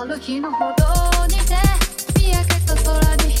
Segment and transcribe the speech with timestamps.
[0.00, 1.56] ある日の歩道にて
[2.14, 3.37] 見上げた空に